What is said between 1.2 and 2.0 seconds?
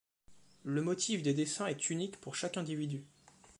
des dessins est